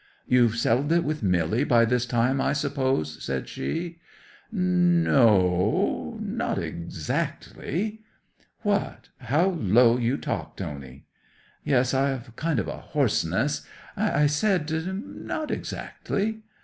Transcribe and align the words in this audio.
'"You've 0.25 0.55
settled 0.55 0.91
it 0.93 1.03
with 1.03 1.21
Milly 1.21 1.63
by 1.63 1.85
this 1.85 2.07
time, 2.07 2.41
I 2.41 2.53
suppose," 2.53 3.23
said 3.23 3.47
she. 3.47 3.99
'"N 4.51 5.03
no, 5.03 6.17
not 6.23 6.57
exactly." 6.57 8.01
'"What? 8.63 9.09
How 9.19 9.49
low 9.49 9.99
you 9.99 10.17
talk, 10.17 10.57
Tony." 10.57 11.05
'"Yes—I've 11.65 12.29
a 12.29 12.31
kind 12.31 12.57
of 12.57 12.65
hoarseness. 12.65 13.61
I 13.95 14.25
said, 14.25 14.71
not 14.95 15.51
exactly." 15.51 16.41